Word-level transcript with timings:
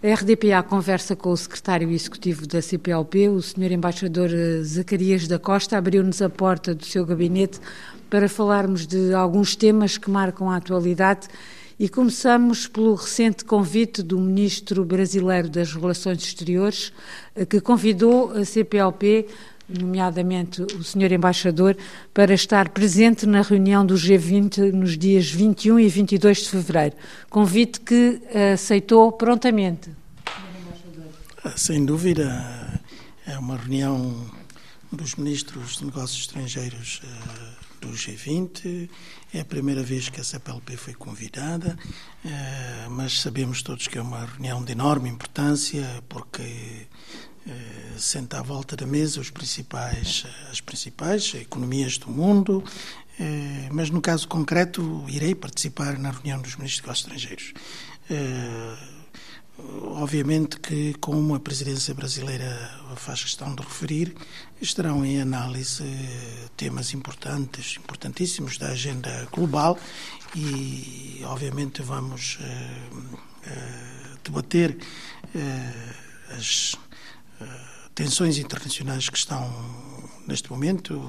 A 0.00 0.14
RDPA 0.14 0.62
conversa 0.62 1.16
com 1.16 1.30
o 1.30 1.36
secretário 1.36 1.90
executivo 1.90 2.46
da 2.46 2.62
CPLP, 2.62 3.30
o 3.30 3.42
Sr. 3.42 3.72
Embaixador 3.72 4.30
eh, 4.32 4.62
Zacarias 4.62 5.26
da 5.26 5.40
Costa, 5.40 5.76
abriu-nos 5.76 6.22
a 6.22 6.30
porta 6.30 6.72
do 6.72 6.86
seu 6.86 7.04
gabinete 7.04 7.58
para 8.08 8.28
falarmos 8.28 8.86
de 8.86 9.12
alguns 9.12 9.56
temas 9.56 9.98
que 9.98 10.08
marcam 10.08 10.48
a 10.50 10.56
atualidade 10.56 11.26
e 11.80 11.88
começamos 11.88 12.68
pelo 12.68 12.94
recente 12.94 13.44
convite 13.44 14.00
do 14.00 14.20
Ministro 14.20 14.84
Brasileiro 14.84 15.48
das 15.48 15.74
Relações 15.74 16.22
Exteriores, 16.22 16.92
eh, 17.34 17.44
que 17.44 17.60
convidou 17.60 18.30
a 18.30 18.44
CPLP 18.44 19.26
nomeadamente 19.68 20.62
o 20.62 20.82
Sr. 20.82 21.12
Embaixador, 21.12 21.76
para 22.14 22.34
estar 22.34 22.70
presente 22.70 23.26
na 23.26 23.42
reunião 23.42 23.84
do 23.84 23.94
G20 23.94 24.72
nos 24.72 24.96
dias 24.96 25.30
21 25.30 25.80
e 25.80 25.88
22 25.88 26.38
de 26.38 26.48
fevereiro. 26.48 26.96
Convite 27.28 27.80
que 27.80 28.20
aceitou 28.54 29.12
prontamente. 29.12 29.90
Ah, 31.44 31.56
sem 31.56 31.84
dúvida, 31.84 32.82
é 33.26 33.38
uma 33.38 33.56
reunião 33.56 34.26
dos 34.90 35.14
ministros 35.16 35.76
de 35.76 35.84
negócios 35.84 36.20
estrangeiros 36.20 37.02
ah, 37.04 37.58
do 37.80 37.88
G20. 37.88 38.88
É 39.32 39.40
a 39.40 39.44
primeira 39.44 39.82
vez 39.82 40.08
que 40.08 40.20
a 40.20 40.24
CPLP 40.24 40.76
foi 40.76 40.94
convidada, 40.94 41.78
mas 42.90 43.20
sabemos 43.20 43.62
todos 43.62 43.86
que 43.86 43.98
é 43.98 44.02
uma 44.02 44.24
reunião 44.24 44.64
de 44.64 44.72
enorme 44.72 45.08
importância, 45.08 46.02
porque 46.08 46.42
eh, 46.42 46.86
senta 47.98 48.38
à 48.38 48.42
volta 48.42 48.76
da 48.76 48.86
mesa 48.86 49.20
os 49.20 49.30
principais, 49.30 50.24
eh, 50.26 50.50
as 50.50 50.60
principais 50.60 51.34
economias 51.34 51.98
do 51.98 52.10
mundo, 52.10 52.62
eh, 53.18 53.68
mas 53.72 53.90
no 53.90 54.00
caso 54.00 54.28
concreto 54.28 55.04
irei 55.08 55.34
participar 55.34 55.98
na 55.98 56.10
reunião 56.10 56.40
dos 56.40 56.56
ministros 56.56 56.82
negócios 56.82 57.06
estrangeiros. 57.06 57.54
Obviamente 59.82 60.60
que, 60.60 60.94
como 60.94 61.34
a 61.34 61.40
presidência 61.40 61.92
brasileira 61.92 62.56
faz 62.96 63.24
questão 63.24 63.54
de 63.54 63.60
referir, 63.60 64.14
estarão 64.62 65.04
em 65.04 65.20
análise 65.20 65.82
temas 66.56 66.94
importantes, 66.94 67.76
importantíssimos 67.76 68.56
da 68.56 68.68
agenda 68.68 69.28
global 69.32 69.76
e, 70.34 71.20
obviamente, 71.24 71.82
vamos 71.82 72.38
debater 74.22 74.78
as 76.30 76.76
tensões 77.94 78.38
internacionais 78.38 79.08
que 79.08 79.18
estão 79.18 79.48
neste 80.28 80.50
momento 80.50 81.02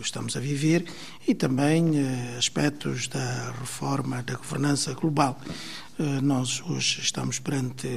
estamos 0.00 0.36
a 0.36 0.40
viver 0.40 0.84
e 1.28 1.34
também 1.34 1.98
eh, 1.98 2.36
aspectos 2.38 3.06
da 3.06 3.52
reforma 3.60 4.22
da 4.22 4.34
governança 4.34 4.94
global. 4.94 5.38
Eh, 5.98 6.20
nós 6.22 6.62
hoje 6.62 7.00
estamos 7.00 7.38
perante 7.38 7.88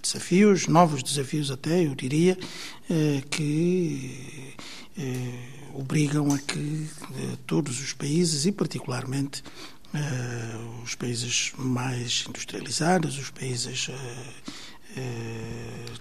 desafios, 0.00 0.68
novos 0.68 1.02
desafios 1.02 1.50
até, 1.50 1.84
eu 1.84 1.94
diria, 1.94 2.38
eh, 2.88 3.22
que 3.28 4.54
obrigam 5.74 6.32
a 6.32 6.38
que 6.38 6.88
todos 7.48 7.80
os 7.80 7.92
países 7.92 8.46
e 8.46 8.52
particularmente 8.52 9.42
os 10.84 10.94
países 10.94 11.52
mais 11.58 12.24
industrializados, 12.28 13.18
os 13.18 13.30
países 13.30 13.90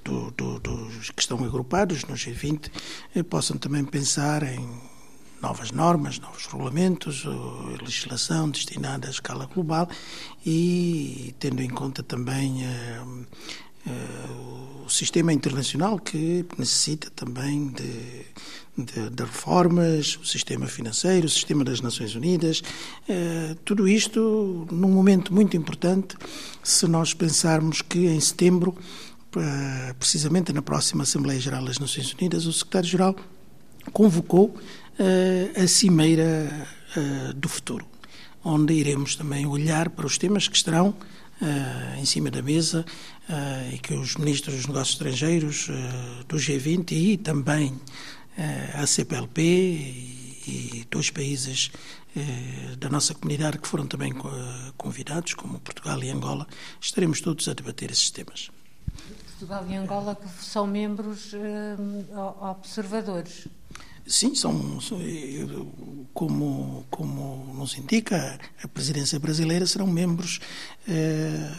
do, 0.03 0.31
do, 0.31 0.59
dos 0.59 1.09
que 1.11 1.21
estão 1.21 1.43
agrupados 1.43 2.03
no 2.05 2.15
G20 2.15 2.71
eh, 3.15 3.23
possam 3.23 3.57
também 3.57 3.83
pensar 3.83 4.43
em 4.43 4.67
novas 5.41 5.71
normas, 5.71 6.19
novos 6.19 6.45
regulamentos, 6.45 7.25
legislação 7.81 8.49
destinada 8.49 9.07
à 9.07 9.11
escala 9.11 9.45
global 9.45 9.89
e 10.45 11.35
tendo 11.37 11.61
em 11.61 11.69
conta 11.69 12.01
também 12.01 12.63
uh, 12.63 13.27
o 14.85 14.89
sistema 14.89 15.33
internacional 15.33 15.99
que 15.99 16.45
necessita 16.57 17.09
também 17.09 17.67
de, 17.67 18.25
de, 18.77 19.09
de, 19.09 19.23
reformas, 19.23 20.17
o 20.17 20.25
sistema 20.25 20.67
financeiro, 20.67 21.25
o 21.25 21.29
sistema 21.29 21.63
das 21.63 21.81
Nações 21.81 22.15
Unidas, 22.15 22.61
uh, 23.09 23.55
tudo 23.65 23.87
isto 23.87 24.67
num 24.71 24.89
momento 24.89 25.33
muito 25.33 25.57
importante 25.57 26.15
se 26.63 26.87
nós 26.87 27.13
pensarmos 27.13 27.81
que 27.81 28.07
em 28.07 28.19
setembro 28.19 28.77
precisamente 29.97 30.53
na 30.53 30.61
próxima 30.61 31.03
Assembleia 31.03 31.39
Geral 31.39 31.65
das 31.65 31.79
Nações 31.79 32.13
Unidas, 32.13 32.45
o 32.45 32.53
secretário-geral 32.53 33.15
convocou 33.91 34.55
eh, 34.99 35.51
a 35.55 35.67
Cimeira 35.67 36.67
eh, 36.95 37.33
do 37.35 37.49
Futuro, 37.49 37.85
onde 38.43 38.73
iremos 38.73 39.15
também 39.15 39.45
olhar 39.45 39.89
para 39.89 40.05
os 40.05 40.17
temas 40.17 40.47
que 40.47 40.55
estarão 40.55 40.93
eh, 41.41 41.99
em 41.99 42.05
cima 42.05 42.29
da 42.29 42.41
mesa 42.41 42.85
e 43.71 43.77
que 43.77 43.93
os 43.93 44.15
ministros 44.15 44.55
dos 44.55 44.67
negócios 44.67 44.95
estrangeiros 44.95 45.67
do 46.27 46.35
G20 46.35 46.91
e 46.91 47.17
também 47.17 47.79
a 48.73 48.85
CPLP 48.85 49.41
e 49.41 50.85
dois 50.91 51.09
países 51.09 51.71
da 52.77 52.89
nossa 52.89 53.15
comunidade 53.15 53.59
que 53.59 53.67
foram 53.67 53.87
também 53.87 54.13
convidados, 54.75 55.33
como 55.35 55.57
Portugal 55.61 56.03
e 56.03 56.09
Angola, 56.09 56.45
estaremos 56.81 57.21
todos 57.21 57.47
a 57.47 57.53
debater 57.53 57.91
esses 57.91 58.11
temas. 58.11 58.51
Portugal 59.43 59.65
e 59.69 59.75
Angola 59.75 60.15
que 60.15 60.43
são 60.43 60.65
membros 60.65 61.33
uh, 61.33 62.45
observadores. 62.49 63.47
Sim, 64.05 64.35
são, 64.35 64.79
como, 66.13 66.85
como 66.89 67.53
nos 67.57 67.77
indica 67.77 68.37
a 68.61 68.67
presidência 68.67 69.17
brasileira, 69.17 69.65
serão 69.65 69.87
membros 69.87 70.39
eh, 70.87 71.51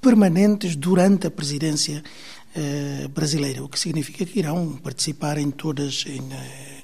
permanentes 0.00 0.74
durante 0.74 1.26
a 1.26 1.30
presidência 1.30 2.02
eh, 2.56 3.08
brasileira, 3.08 3.62
o 3.62 3.68
que 3.68 3.78
significa 3.78 4.24
que 4.24 4.38
irão 4.38 4.76
participar 4.82 5.38
em 5.38 5.50
todas, 5.50 6.04
em, 6.06 6.22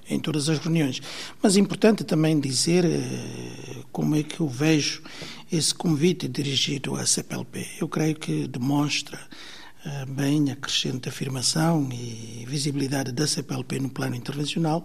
em 0.09 0.21
todas 0.21 0.49
as 0.49 0.59
reuniões. 0.59 1.01
Mas 1.43 1.57
é 1.57 1.61
importante 1.61 2.05
também 2.05 2.39
dizer 2.39 2.85
eh, 2.85 3.83
como 3.91 4.15
é 4.15 4.23
que 4.23 4.41
eu 4.41 4.49
vejo 4.49 5.03
esse 5.51 5.75
convite 5.75 6.29
dirigido 6.29 6.95
à 6.97 7.07
CPLP. 7.07 7.67
Eu 7.81 7.89
creio 7.89 8.15
que 8.15 8.47
demonstra 8.47 9.19
eh, 9.19 9.64
bem 10.09 10.51
a 10.51 10.57
crescente 10.57 11.09
afirmação 11.09 11.89
e 11.93 12.45
visibilidade 12.47 13.13
da 13.13 13.27
CPLP 13.27 13.79
no 13.81 13.91
plano 13.91 14.17
internacional, 14.17 14.85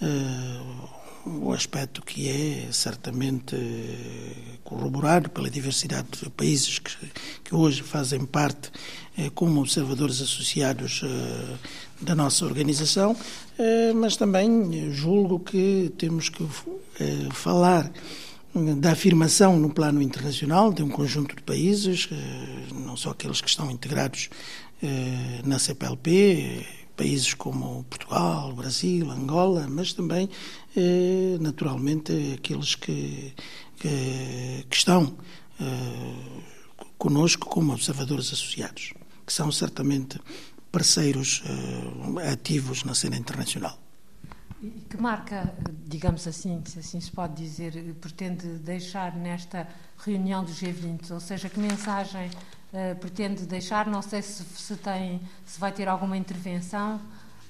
eh, 0.00 0.06
o 1.26 1.52
aspecto 1.52 2.00
que 2.00 2.28
é 2.28 2.72
certamente 2.72 3.56
corroborado 4.64 5.28
pela 5.28 5.50
diversidade 5.50 6.08
de 6.22 6.30
países 6.30 6.78
que, 6.78 6.96
que 7.44 7.54
hoje 7.54 7.82
fazem 7.82 8.24
parte 8.24 8.70
eh, 9.18 9.30
como 9.34 9.60
observadores 9.60 10.22
associados 10.22 11.02
da 12.00 12.14
nossa 12.14 12.44
organização, 12.44 13.16
mas 13.96 14.16
também 14.16 14.92
julgo 14.92 15.40
que 15.40 15.92
temos 15.98 16.28
que 16.28 16.46
falar 17.32 17.90
da 18.54 18.92
afirmação 18.92 19.58
no 19.58 19.70
plano 19.70 20.00
internacional 20.02 20.72
de 20.72 20.82
um 20.82 20.88
conjunto 20.88 21.36
de 21.36 21.42
países, 21.42 22.08
eh, 22.10 22.74
não 22.74 22.96
só 22.96 23.10
aqueles 23.10 23.40
que 23.40 23.48
estão 23.48 23.70
integrados 23.70 24.30
eh, 24.82 25.40
na 25.44 25.58
CPLP, 25.58 26.66
países 26.96 27.34
como 27.34 27.84
Portugal, 27.84 28.52
Brasil, 28.54 29.10
Angola, 29.10 29.66
mas 29.68 29.92
também, 29.92 30.28
eh, 30.76 31.36
naturalmente, 31.40 32.12
aqueles 32.34 32.74
que, 32.74 33.34
que, 33.78 34.66
que 34.68 34.76
estão 34.76 35.16
conosco 36.96 37.48
como 37.48 37.72
observadores 37.72 38.32
associados, 38.32 38.94
que 39.26 39.32
são 39.32 39.50
certamente 39.50 40.20
parceiros 40.70 41.42
ativos 42.30 42.84
na 42.84 42.94
cena 42.94 43.16
internacional. 43.16 43.76
E 44.60 44.70
que 44.90 44.96
marca, 44.96 45.54
digamos 45.86 46.26
assim, 46.26 46.60
se 46.64 46.80
assim 46.80 47.00
se 47.00 47.10
pode 47.12 47.34
dizer, 47.34 47.72
pretende 48.00 48.46
deixar 48.58 49.14
nesta 49.14 49.68
reunião 49.98 50.44
do 50.44 50.50
G20? 50.50 51.12
Ou 51.12 51.20
seja, 51.20 51.48
que 51.48 51.60
mensagem 51.60 52.28
uh, 52.28 52.96
pretende 52.98 53.46
deixar? 53.46 53.86
Não 53.86 54.02
sei 54.02 54.20
se, 54.20 54.42
se, 54.42 54.76
tem, 54.76 55.20
se 55.46 55.60
vai 55.60 55.70
ter 55.70 55.86
alguma 55.86 56.16
intervenção 56.16 57.00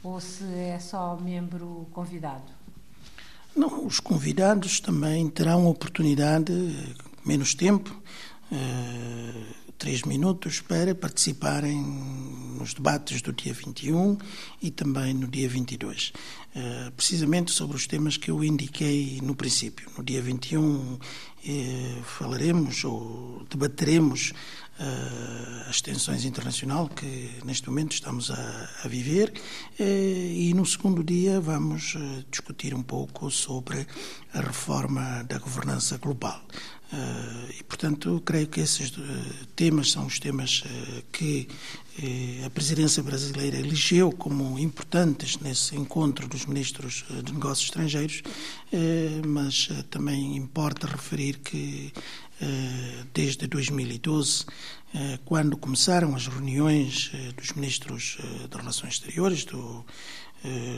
ou 0.03 0.21
se 0.21 0.45
é 0.45 0.79
só 0.79 1.17
membro 1.17 1.89
convidado. 1.93 2.53
Não, 3.57 3.87
os 3.87 4.01
convidados 4.01 4.79
também 4.79 5.29
terão 5.31 5.67
oportunidade, 5.67 6.53
menos 7.25 7.55
tempo, 7.55 7.91
uh, 8.53 9.68
três 9.79 10.03
minutos 10.03 10.61
para 10.61 10.95
participarem 10.95 11.81
nos 12.59 12.75
debates 12.75 13.23
do 13.23 13.33
dia 13.33 13.55
21 13.55 14.19
e 14.61 14.71
também 14.73 15.15
no 15.15 15.29
dia 15.29 15.49
22, 15.49 16.13
eh, 16.55 16.93
precisamente 16.97 17.53
sobre 17.53 17.77
os 17.77 17.87
temas 17.87 18.17
que 18.17 18.31
eu 18.31 18.43
indiquei 18.43 19.21
no 19.23 19.37
princípio. 19.37 19.89
No 19.97 20.03
dia 20.03 20.21
21 20.21 20.99
eh, 21.47 22.01
falaremos 22.03 22.85
ou 22.85 23.47
debateremos 23.49 24.33
as 25.69 25.81
tensões 25.81 26.25
internacionais 26.25 26.89
que 26.95 27.33
neste 27.45 27.69
momento 27.69 27.95
estamos 27.95 28.31
a, 28.31 28.71
a 28.85 28.87
viver 28.87 29.33
e 29.77 30.55
no 30.55 30.65
segundo 30.65 31.03
dia 31.03 31.41
vamos 31.41 31.97
discutir 32.31 32.73
um 32.75 32.83
pouco 32.85 33.29
sobre 33.29 33.85
a 34.33 34.41
reforma 34.41 35.25
da 35.25 35.37
governança 35.39 35.99
global. 35.99 36.41
E, 37.59 37.63
portanto, 37.65 38.23
creio 38.25 38.47
que 38.47 38.61
esses 38.61 38.93
temas 39.55 39.91
são 39.91 40.07
os 40.07 40.19
temas 40.19 40.65
que 41.13 41.47
a 42.47 42.51
presidência 42.51 43.03
brasileira 43.03 43.59
elegeu 43.59 44.11
como 44.11 44.59
importantes 44.59 45.39
nesse 45.39 45.77
encontro 45.77 46.27
dos 46.27 46.47
ministros 46.47 47.05
de 47.25 47.33
negócios 47.33 47.67
estrangeiros, 47.67 48.23
mas 49.27 49.69
também 49.91 50.37
importa 50.37 50.87
referir 50.87 51.39
que 51.39 51.93
eh, 52.41 53.05
desde 53.13 53.49
2012, 53.49 54.47
eh, 54.95 55.19
quando 55.25 55.57
começaram 55.57 56.15
as 56.15 56.29
reuniões 56.29 57.11
eh, 57.13 57.33
dos 57.33 57.53
ministros 57.53 58.17
de 58.49 58.57
Relações 58.57 58.95
Exteriores 58.95 59.45
do, 59.45 59.85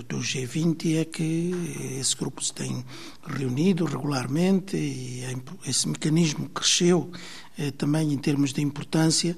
do 0.09 0.19
G20, 0.19 0.97
é 0.99 1.05
que 1.05 1.53
esse 2.01 2.17
grupo 2.17 2.43
se 2.43 2.53
tem 2.53 2.85
reunido 3.27 3.85
regularmente 3.85 4.77
e 4.77 5.23
esse 5.67 5.89
mecanismo 5.89 6.49
cresceu 6.49 7.11
também 7.77 8.13
em 8.13 8.19
termos 8.19 8.53
de 8.55 8.63
importância, 8.63 9.37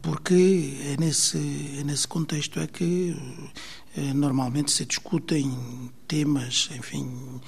porque 0.00 0.78
é 0.92 0.96
nesse, 0.98 1.38
é 1.78 1.84
nesse 1.84 2.08
contexto 2.08 2.58
é 2.58 2.66
que 2.66 3.14
normalmente 4.14 4.72
se 4.72 4.86
discutem 4.86 5.90
temas, 6.08 6.70
enfim, 6.74 7.40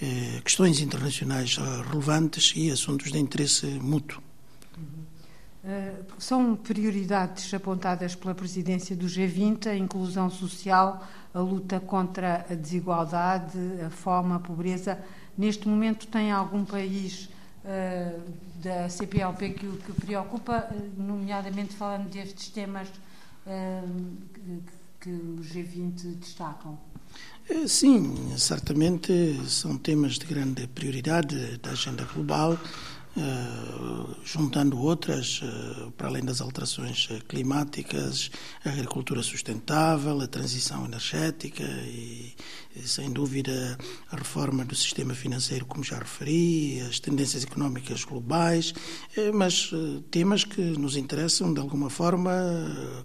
eh, 0.00 0.42
questões 0.44 0.80
internacionais 0.80 1.56
relevantes 1.90 2.52
e 2.54 2.70
assuntos 2.70 3.10
de 3.10 3.18
interesse 3.18 3.66
mútuo. 3.66 4.22
Eh, 5.68 5.94
são 6.16 6.54
prioridades 6.54 7.52
apontadas 7.52 8.14
pela 8.14 8.32
presidência 8.32 8.94
do 8.94 9.06
G20 9.06 9.66
a 9.66 9.74
inclusão 9.74 10.30
social, 10.30 11.04
a 11.34 11.40
luta 11.40 11.80
contra 11.80 12.46
a 12.48 12.54
desigualdade, 12.54 13.58
a 13.84 13.90
fome, 13.90 14.34
a 14.34 14.38
pobreza. 14.38 14.96
Neste 15.36 15.66
momento, 15.66 16.06
tem 16.06 16.30
algum 16.30 16.64
país 16.64 17.28
uh, 17.64 18.22
da 18.62 18.88
CPLP 18.88 19.50
que 19.50 19.66
o 19.66 19.76
preocupa, 20.00 20.68
nomeadamente 20.96 21.74
falando 21.74 22.08
destes 22.08 22.48
temas 22.48 22.88
uh, 22.88 24.16
que, 24.32 24.62
que 25.00 25.10
o 25.10 25.40
G20 25.42 26.14
destacam? 26.14 26.78
Eh, 27.48 27.68
sim, 27.68 28.36
certamente 28.36 29.12
são 29.48 29.76
temas 29.76 30.14
de 30.14 30.26
grande 30.26 30.66
prioridade 30.66 31.58
da 31.58 31.70
agenda 31.70 32.04
global, 32.04 32.58
juntando 34.24 34.78
outras, 34.78 35.40
uh, 35.42 35.90
para 35.92 36.08
além 36.08 36.24
das 36.24 36.40
alterações 36.40 37.08
climáticas, 37.28 38.30
a 38.64 38.70
agricultura 38.70 39.22
sustentável, 39.22 40.20
a 40.20 40.26
transição 40.26 40.84
energética 40.84 41.62
e, 41.62 42.34
sem 42.84 43.10
dúvida, 43.10 43.78
a 44.10 44.16
reforma 44.16 44.64
do 44.64 44.74
sistema 44.74 45.14
financeiro, 45.14 45.64
como 45.64 45.82
já 45.82 45.98
referi, 45.98 46.80
as 46.80 47.00
tendências 47.00 47.44
económicas 47.44 48.04
globais, 48.04 48.74
mas 49.32 49.70
temas 50.10 50.44
que 50.44 50.60
nos 50.60 50.96
interessam 50.96 51.54
de 51.54 51.60
alguma 51.60 51.88
forma, 51.88 52.32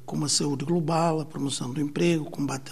como 0.05 0.25
a 0.25 0.29
saúde 0.29 0.65
global, 0.65 1.21
a 1.21 1.25
promoção 1.25 1.71
do 1.71 1.79
emprego, 1.79 2.25
o 2.25 2.31
combate 2.31 2.71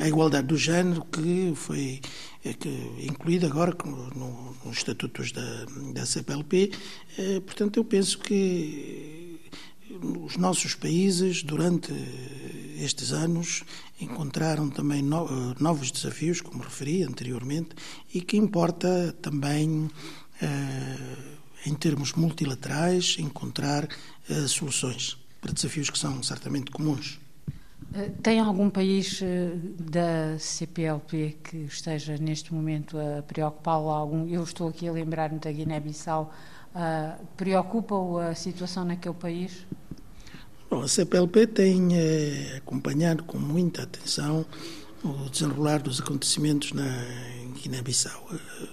a 0.00 0.08
igualdade 0.08 0.46
do 0.46 0.56
género 0.56 1.04
que 1.06 1.52
foi 1.54 2.00
que, 2.42 2.68
incluída 3.00 3.46
agora 3.46 3.76
no, 3.84 4.54
nos 4.64 4.76
estatutos 4.76 5.32
da, 5.32 5.64
da 5.92 6.06
CPLP. 6.06 6.72
É, 7.16 7.40
portanto, 7.40 7.78
eu 7.78 7.84
penso 7.84 8.18
que 8.18 9.40
os 10.24 10.36
nossos 10.36 10.74
países, 10.74 11.42
durante 11.42 11.92
estes 12.78 13.12
anos, 13.12 13.64
encontraram 14.00 14.68
também 14.68 15.02
no, 15.02 15.54
novos 15.58 15.90
desafios, 15.90 16.40
como 16.40 16.62
referi 16.62 17.02
anteriormente, 17.02 17.70
e 18.12 18.20
que 18.20 18.36
importa 18.36 19.14
também, 19.20 19.90
eh, 20.40 20.96
em 21.66 21.74
termos 21.74 22.12
multilaterais, 22.12 23.16
encontrar 23.18 23.88
eh, 24.28 24.46
soluções 24.46 25.16
para 25.40 25.52
desafios 25.52 25.90
que 25.90 25.98
são 25.98 26.22
certamente 26.22 26.70
comuns. 26.70 27.18
Eh, 27.94 28.10
tem 28.22 28.38
algum 28.40 28.68
país 28.68 29.20
eh, 29.22 29.52
da 29.80 30.38
CPLP 30.38 31.38
que 31.42 31.56
esteja 31.58 32.16
neste 32.18 32.52
momento 32.52 32.98
a 32.98 33.22
preocupá-lo? 33.22 33.88
Algum? 33.88 34.28
Eu 34.28 34.42
estou 34.42 34.68
aqui 34.68 34.86
a 34.88 34.92
lembrar-me 34.92 35.38
da 35.38 35.50
Guiné-Bissau. 35.50 36.32
Uh, 36.74 37.26
Preocupa-o 37.36 38.18
a 38.18 38.34
situação 38.34 38.84
naquele 38.84 39.14
país? 39.14 39.66
Bom, 40.70 40.82
a 40.82 40.88
CPLP 40.88 41.46
tem 41.46 41.96
eh, 41.96 42.56
acompanhado 42.58 43.24
com 43.24 43.38
muita 43.38 43.84
atenção 43.84 44.44
o 45.02 45.30
desenrolar 45.30 45.80
dos 45.82 46.00
acontecimentos 46.00 46.72
na 46.72 46.84
Guiné-Bissau. 47.62 48.28
Uh, 48.30 48.68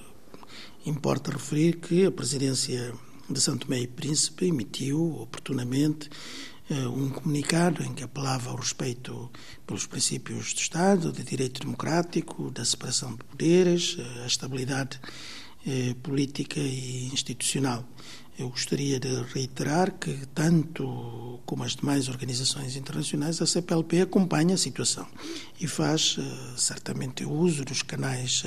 importa 0.86 1.32
referir 1.32 1.78
que 1.78 2.06
a 2.06 2.12
presidência 2.12 2.94
de 3.30 3.42
Santo 3.42 3.66
Tomé 3.66 3.80
e 3.80 3.88
Príncipe 3.88 4.48
emitiu 4.48 5.22
oportunamente 5.22 6.10
eh, 6.10 6.55
um 6.70 7.10
comunicado 7.10 7.84
em 7.84 7.94
que 7.94 8.04
apelava 8.04 8.50
ao 8.50 8.56
respeito 8.56 9.30
pelos 9.68 9.86
princípios 9.86 10.54
do 10.54 10.60
Estado, 10.60 11.12
de 11.12 11.24
direito 11.24 11.62
democrático, 11.62 12.50
da 12.50 12.66
separação 12.66 13.12
de 13.12 13.24
poderes, 13.24 13.98
eh, 14.00 14.24
a 14.24 14.26
estabilidade 14.26 15.00
eh, 15.68 15.96
política 16.02 16.60
e 16.60 17.08
institucional. 17.14 17.86
Eu 18.38 18.50
gostaria 18.50 19.00
de 19.00 19.22
reiterar 19.34 19.94
que, 19.94 20.14
tanto 20.34 21.40
como 21.46 21.64
as 21.64 21.76
demais 21.76 22.10
organizações 22.10 22.76
internacionais, 22.76 23.42
a 23.42 23.46
CPLP 23.46 24.02
acompanha 24.02 24.56
a 24.56 24.58
situação 24.58 25.08
e 25.62 25.68
faz 25.68 26.18
certamente 26.58 27.24
uso 27.24 27.64
dos 27.64 27.82
canais 27.82 28.44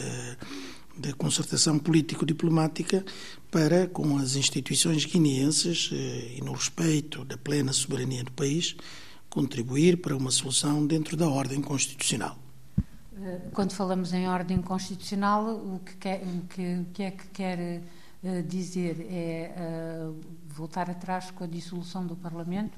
de 0.98 1.12
concertação 1.14 1.78
político-diplomática 1.78 3.04
para, 3.50 3.86
com 3.86 4.18
as 4.18 4.34
instituições 4.34 5.04
guineenses 5.04 5.90
eh, 5.92 6.36
e 6.36 6.40
no 6.42 6.52
respeito 6.52 7.24
da 7.24 7.36
plena 7.38 7.72
soberania 7.72 8.24
do 8.24 8.32
país, 8.32 8.76
contribuir 9.30 9.98
para 9.98 10.16
uma 10.16 10.30
solução 10.30 10.86
dentro 10.86 11.16
da 11.16 11.28
ordem 11.28 11.62
constitucional. 11.62 12.36
Eh, 13.16 13.40
quando 13.52 13.72
falamos 13.72 14.12
em 14.12 14.28
ordem 14.28 14.60
constitucional, 14.60 15.54
o 15.54 15.80
que, 15.84 15.96
quer, 15.96 16.22
o 16.22 16.46
que, 16.48 16.76
o 16.76 16.86
que 16.92 17.02
é 17.02 17.10
que 17.12 17.26
quer 17.28 17.82
eh, 18.24 18.42
dizer? 18.42 19.06
É 19.08 20.10
voltar 20.48 20.90
atrás 20.90 21.30
com 21.30 21.44
a 21.44 21.46
dissolução 21.46 22.04
do 22.04 22.16
Parlamento? 22.16 22.76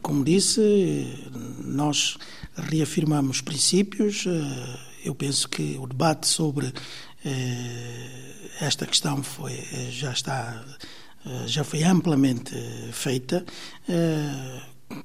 Como 0.00 0.24
disse, 0.24 1.30
nós 1.64 2.16
reafirmamos 2.54 3.40
princípios 3.40 4.26
eu 5.06 5.14
penso 5.14 5.48
que 5.48 5.76
o 5.78 5.86
debate 5.86 6.26
sobre 6.26 6.72
eh, 7.24 8.50
esta 8.60 8.86
questão 8.86 9.22
foi, 9.22 9.52
eh, 9.52 9.88
já 9.90 10.12
está 10.12 10.64
eh, 11.24 11.46
já 11.46 11.64
foi 11.64 11.82
amplamente 11.84 12.54
feita. 12.92 13.44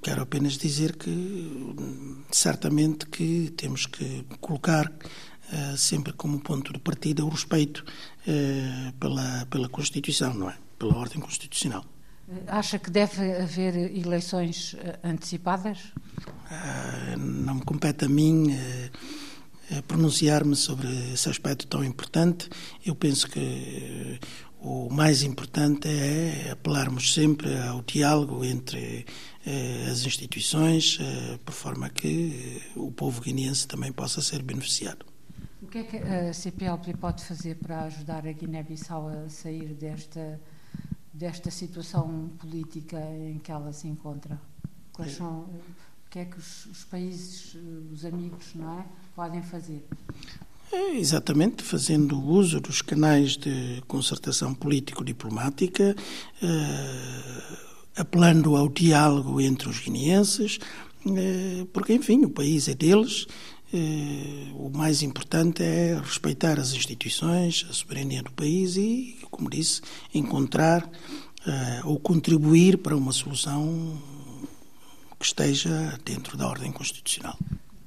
Quero 0.04 0.22
apenas 0.22 0.54
dizer 0.58 0.96
que 0.96 1.76
certamente 2.32 3.08
que 3.08 3.52
temos 3.58 3.88
que 3.88 4.24
colocar 4.40 4.92
sempre 5.76 6.14
como 6.14 6.40
ponto 6.40 6.72
de 6.72 6.80
partida 6.80 7.26
o 7.26 7.30
respeito 7.30 7.84
pela, 9.00 9.48
pela 9.50 9.68
Constituição, 9.68 10.36
não 10.36 10.52
é? 10.52 10.56
Pela 10.78 10.96
ordem 10.96 11.20
constitucional. 11.20 11.84
Acha 12.48 12.78
que 12.78 12.92
deve 12.92 13.38
haver 13.38 13.76
eleições 13.98 14.76
antecipadas? 15.04 15.80
não 17.18 17.56
me 17.56 17.62
compete 17.64 18.06
a 18.06 18.10
mim 18.10 18.56
pronunciar-me 19.88 20.56
sobre 20.56 20.88
esse 21.14 21.30
aspecto 21.30 21.68
tão 21.68 21.84
importante. 21.84 22.50
Eu 22.86 22.96
penso 22.96 23.28
que 23.30 23.40
eh, 23.40 24.20
o 24.60 24.90
mais 24.90 25.24
importante 25.24 25.88
é 25.88 26.52
apelarmos 26.52 27.14
sempre 27.14 27.58
ao 27.58 27.82
diálogo 27.82 28.44
entre 28.44 29.06
eh, 29.46 29.88
as 29.90 30.06
instituições, 30.06 31.00
eh, 31.00 31.40
por 31.46 31.54
forma 31.54 31.90
que 31.90 32.62
o 32.76 32.92
povo 32.92 33.22
guineense 33.22 33.68
também 33.68 33.92
possa 33.92 34.22
ser 34.22 34.44
beneficiado. 34.44 35.06
O 35.62 35.68
que 35.68 35.78
é 35.78 35.84
que 35.84 35.98
a 35.98 36.34
CPLP 36.34 36.98
pode 36.98 37.24
fazer 37.24 37.56
para 37.56 37.84
ajudar 37.84 38.28
a 38.28 38.32
Guiné-Bissau 38.32 39.08
a 39.08 39.30
sair 39.30 39.74
desta, 39.74 40.40
desta 41.14 41.50
situação 41.50 42.30
política 42.40 43.00
em 43.00 43.40
que 43.40 43.52
ela 43.52 43.72
se 43.72 43.88
encontra? 43.88 44.40
Quais 44.92 45.14
são, 45.14 45.50
que 46.12 46.20
é 46.20 46.26
que 46.26 46.38
os, 46.38 46.66
os 46.66 46.84
países, 46.84 47.56
os 47.92 48.04
amigos, 48.04 48.48
não 48.54 48.80
é? 48.80 48.86
podem 49.16 49.42
fazer? 49.42 49.82
É, 50.70 50.98
exatamente, 50.98 51.64
fazendo 51.64 52.22
uso 52.22 52.60
dos 52.60 52.82
canais 52.82 53.38
de 53.38 53.82
concertação 53.88 54.54
político-diplomática, 54.54 55.96
eh, 56.44 57.58
apelando 57.96 58.58
ao 58.58 58.68
diálogo 58.68 59.40
entre 59.40 59.70
os 59.70 59.80
guineenses, 59.80 60.60
eh, 61.06 61.66
porque, 61.72 61.94
enfim, 61.94 62.26
o 62.26 62.30
país 62.30 62.68
é 62.68 62.74
deles. 62.74 63.26
Eh, 63.74 64.52
o 64.54 64.70
mais 64.70 65.02
importante 65.02 65.64
é 65.64 65.98
respeitar 65.98 66.60
as 66.60 66.74
instituições, 66.74 67.66
a 67.70 67.74
soberania 67.74 68.22
do 68.22 68.32
país 68.34 68.76
e, 68.76 69.18
como 69.32 69.50
disse, 69.50 69.82
encontrar 70.14 70.90
ou 71.86 72.00
contribuir 72.00 72.78
para 72.78 72.96
uma 72.96 73.12
solução 73.12 74.00
que 75.22 75.28
esteja 75.28 76.00
dentro 76.04 76.36
da 76.36 76.48
ordem 76.48 76.72
constitucional. 76.72 77.38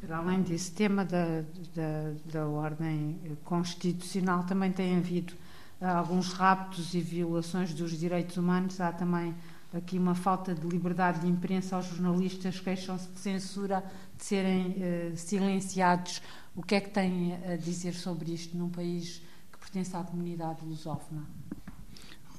Para 0.01 0.19
além 0.19 0.43
desse 0.43 0.71
tema 0.71 1.05
da, 1.05 1.43
da, 1.75 2.13
da 2.33 2.47
ordem 2.47 3.19
constitucional, 3.45 4.45
também 4.45 4.71
tem 4.71 4.97
havido 4.97 5.35
alguns 5.81 6.33
raptos 6.33 6.95
e 6.95 7.01
violações 7.01 7.75
dos 7.75 7.99
direitos 7.99 8.37
humanos. 8.37 8.81
Há 8.81 8.93
também 8.93 9.35
aqui 9.73 9.99
uma 9.99 10.15
falta 10.15 10.55
de 10.55 10.65
liberdade 10.65 11.23
de 11.23 11.27
imprensa 11.27 11.75
aos 11.75 11.87
jornalistas, 11.87 12.61
queixam-se 12.61 13.09
de 13.09 13.19
censura, 13.19 13.85
de 14.17 14.25
serem 14.25 14.77
eh, 14.79 15.13
silenciados. 15.17 16.23
O 16.55 16.63
que 16.63 16.77
é 16.77 16.81
que 16.81 16.91
tem 16.91 17.37
a 17.53 17.57
dizer 17.57 17.95
sobre 17.95 18.33
isto 18.33 18.57
num 18.57 18.69
país 18.69 19.21
que 19.51 19.59
pertence 19.59 19.97
à 19.97 20.05
comunidade 20.05 20.65
lusófona? 20.65 21.25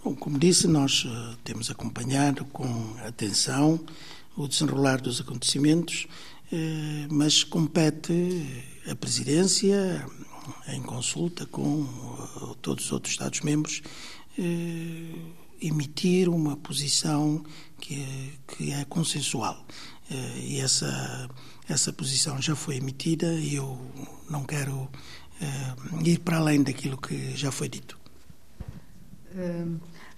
Bom, 0.02 0.16
como 0.16 0.40
disse, 0.40 0.68
nós 0.68 1.04
uh, 1.04 1.36
temos 1.44 1.70
acompanhado 1.70 2.46
com 2.46 2.96
atenção 3.06 3.80
o 4.36 4.48
desenrolar 4.48 5.02
dos 5.02 5.22
acontecimentos, 5.22 6.08
uh, 6.52 7.14
mas 7.14 7.44
compete 7.44 8.46
a 8.90 8.96
Presidência, 8.96 10.06
em 10.68 10.82
consulta 10.82 11.46
com 11.46 11.82
uh, 11.82 12.56
todos 12.62 12.86
os 12.86 12.92
outros 12.92 13.14
Estados-membros, 13.14 13.82
emitir 15.62 16.28
uma 16.28 16.58
posição 16.58 17.44
que 17.80 17.96
é, 17.96 18.30
que 18.54 18.72
é 18.74 18.84
consensual. 18.84 19.66
E 20.36 20.60
essa, 20.60 21.30
essa 21.70 21.94
posição 21.94 22.42
já 22.42 22.54
foi 22.54 22.76
emitida 22.76 23.34
e 23.34 23.56
eu 23.56 23.80
não 24.30 24.44
quero 24.44 24.90
ir 26.04 26.20
para 26.20 26.38
além 26.38 26.62
daquilo 26.62 26.98
que 26.98 27.34
já 27.36 27.50
foi 27.50 27.70
dito. 27.70 27.98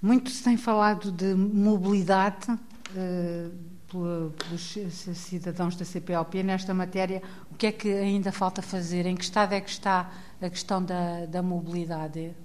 Muito 0.02 0.32
se 0.32 0.44
tem 0.44 0.58
falado 0.58 1.12
de 1.12 1.36
mobilidade 1.36 2.48
pelos 3.88 4.78
cidadãos 5.18 5.76
da 5.76 5.86
CPLP 5.86 6.44
nesta 6.44 6.74
matéria. 6.74 7.22
O 7.52 7.56
que 7.56 7.68
é 7.68 7.72
que 7.72 7.90
ainda 7.90 8.32
falta 8.32 8.62
fazer? 8.62 9.06
Em 9.06 9.16
que 9.16 9.24
estado 9.24 9.54
é 9.54 9.62
que 9.62 9.70
está 9.70 10.12
a 10.42 10.50
questão 10.50 10.84
da, 10.84 11.26
da 11.26 11.42
mobilidade? 11.42 12.36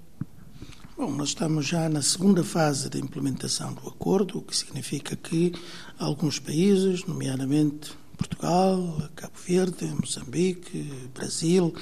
Bom, 0.97 1.11
nós 1.11 1.29
estamos 1.29 1.65
já 1.65 1.89
na 1.89 2.01
segunda 2.01 2.43
fase 2.43 2.89
da 2.89 2.99
implementação 2.99 3.73
do 3.73 3.87
acordo, 3.89 4.37
o 4.37 4.41
que 4.41 4.55
significa 4.55 5.15
que 5.15 5.51
alguns 5.97 6.39
países, 6.39 7.05
nomeadamente 7.05 7.91
Portugal, 8.15 9.09
Cabo 9.15 9.33
Verde, 9.45 9.85
Moçambique, 9.85 11.09
Brasil, 11.13 11.73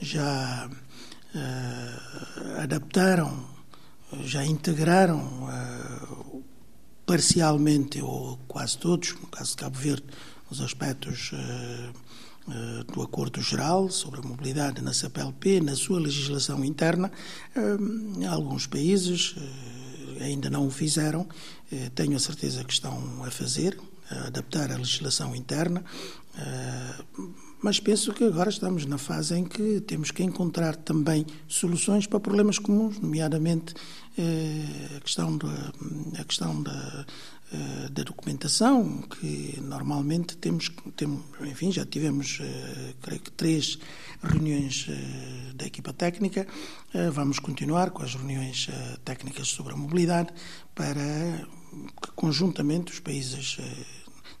já 0.00 0.70
uh, 1.34 2.62
adaptaram 2.62 3.60
já 4.24 4.44
integraram 4.44 5.18
uh, 5.18 6.29
parcialmente, 7.10 8.00
ou 8.00 8.38
quase 8.46 8.78
todos, 8.78 9.16
no 9.20 9.26
caso 9.26 9.50
de 9.50 9.56
Cabo 9.56 9.76
Verde, 9.76 10.04
os 10.48 10.60
aspectos 10.60 11.32
uh, 11.32 11.90
uh, 12.52 12.84
do 12.84 13.02
Acordo 13.02 13.42
Geral 13.42 13.90
sobre 13.90 14.20
a 14.20 14.22
Mobilidade 14.22 14.80
na 14.80 14.92
CPLP, 14.92 15.60
na 15.60 15.74
sua 15.74 15.98
legislação 15.98 16.64
interna. 16.64 17.10
alguns 18.30 18.68
países 18.68 19.34
ainda 20.20 20.48
não 20.48 20.68
o 20.68 20.70
fizeram, 20.70 21.26
tenho 21.96 22.16
a 22.16 22.20
certeza 22.20 22.62
que 22.62 22.72
estão 22.72 23.24
a 23.24 23.30
fazer, 23.32 23.76
a 24.08 24.28
adaptar 24.28 24.70
a 24.70 24.76
legislação 24.76 25.34
interna 25.34 25.84
mas 27.62 27.78
penso 27.78 28.12
que 28.12 28.24
agora 28.24 28.48
estamos 28.48 28.86
na 28.86 28.98
fase 28.98 29.34
em 29.34 29.44
que 29.44 29.80
temos 29.82 30.10
que 30.10 30.22
encontrar 30.22 30.76
também 30.76 31.26
soluções 31.46 32.06
para 32.06 32.18
problemas 32.18 32.58
comuns, 32.58 32.98
nomeadamente 32.98 33.74
eh, 34.16 34.96
a 34.96 35.00
questão 35.00 35.36
da, 35.36 35.72
a 36.18 36.24
questão 36.24 36.62
da, 36.62 37.06
eh, 37.52 37.88
da 37.90 38.02
documentação, 38.02 39.02
que 39.02 39.58
normalmente 39.62 40.36
temos, 40.36 40.70
temos 40.96 41.22
enfim, 41.42 41.70
já 41.70 41.84
tivemos, 41.84 42.38
eh, 42.40 42.94
creio 43.00 43.20
que, 43.20 43.30
três 43.30 43.78
reuniões 44.22 44.86
da 45.54 45.64
equipa 45.64 45.94
técnica. 45.94 46.46
Vamos 47.10 47.38
continuar 47.38 47.90
com 47.90 48.02
as 48.02 48.14
reuniões 48.14 48.68
técnicas 49.02 49.48
sobre 49.48 49.72
a 49.72 49.76
mobilidade 49.76 50.28
para 50.74 51.00
que, 52.02 52.10
conjuntamente, 52.14 52.92
os 52.92 53.00
países 53.00 53.56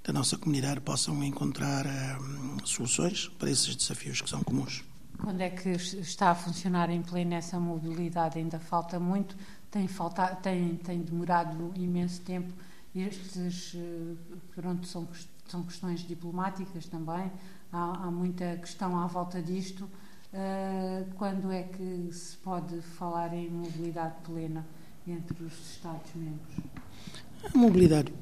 da 0.02 0.12
nossa 0.12 0.36
comunidade 0.38 0.80
possam 0.80 1.22
encontrar 1.22 1.86
um, 2.20 2.64
soluções 2.64 3.28
para 3.38 3.50
esses 3.50 3.76
desafios 3.76 4.20
que 4.20 4.30
são 4.30 4.42
comuns. 4.42 4.84
Quando 5.18 5.40
é 5.42 5.50
que 5.50 5.68
está 5.70 6.30
a 6.30 6.34
funcionar 6.34 6.88
em 6.88 7.02
pleno 7.02 7.34
essa 7.34 7.60
mobilidade? 7.60 8.38
Ainda 8.38 8.58
falta 8.58 8.98
muito? 8.98 9.36
Tem, 9.70 9.86
falta, 9.86 10.26
tem, 10.36 10.76
tem 10.76 11.02
demorado 11.02 11.72
imenso 11.76 12.22
tempo? 12.22 12.52
Estes, 12.94 13.74
eh, 13.76 14.16
pronto, 14.54 14.86
são, 14.86 15.06
são 15.46 15.62
questões 15.62 16.00
diplomáticas 16.00 16.86
também. 16.86 17.30
Há, 17.70 18.06
há 18.06 18.10
muita 18.10 18.56
questão 18.56 18.98
à 18.98 19.06
volta 19.06 19.42
disto. 19.42 19.88
Uh, 20.32 21.12
quando 21.16 21.50
é 21.50 21.64
que 21.64 22.08
se 22.12 22.36
pode 22.36 22.80
falar 22.80 23.34
em 23.34 23.50
mobilidade 23.50 24.14
plena 24.22 24.64
entre 25.04 25.42
os 25.42 25.52
Estados-membros? 25.72 26.56
A 27.52 27.58
mobilidade 27.58 28.12